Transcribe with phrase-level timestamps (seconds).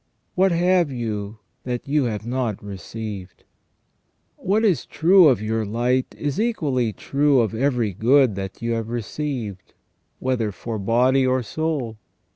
[0.33, 3.43] What have you that you have not received ?"*
[4.35, 8.89] What is true of your light is equally true of every good that you have
[8.89, 9.75] received,
[10.17, 11.99] whether for body or soul.